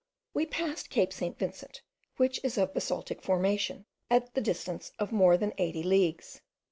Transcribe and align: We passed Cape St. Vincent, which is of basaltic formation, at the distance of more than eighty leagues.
We 0.33 0.47
passed 0.47 0.89
Cape 0.89 1.13
St. 1.13 1.37
Vincent, 1.37 1.83
which 2.17 2.39
is 2.43 2.57
of 2.57 2.73
basaltic 2.73 3.21
formation, 3.21 3.85
at 4.09 4.33
the 4.33 4.41
distance 4.41 4.91
of 4.97 5.11
more 5.11 5.37
than 5.37 5.53
eighty 5.59 5.83
leagues. 5.83 6.41